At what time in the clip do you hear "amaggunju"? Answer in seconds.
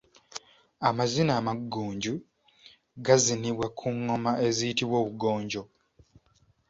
1.39-2.13